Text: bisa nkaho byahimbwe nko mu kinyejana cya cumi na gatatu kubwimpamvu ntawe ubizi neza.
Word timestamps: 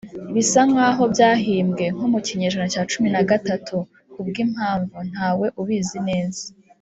bisa 0.35 0.61
nkaho 0.71 1.03
byahimbwe 1.13 1.85
nko 1.95 2.05
mu 2.13 2.19
kinyejana 2.25 2.67
cya 2.73 2.81
cumi 2.91 3.07
na 3.15 3.21
gatatu 3.29 3.75
kubwimpamvu 4.11 4.97
ntawe 5.11 5.47
ubizi 5.61 5.97
neza. 6.09 6.43